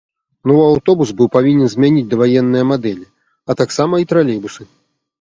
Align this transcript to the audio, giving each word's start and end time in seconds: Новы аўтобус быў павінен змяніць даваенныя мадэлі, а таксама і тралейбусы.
Новы 0.51 0.63
аўтобус 0.69 1.11
быў 1.19 1.27
павінен 1.35 1.69
змяніць 1.75 2.07
даваенныя 2.15 2.69
мадэлі, 2.73 3.07
а 3.49 3.61
таксама 3.63 3.95
і 4.07 4.13
тралейбусы. 4.13 4.61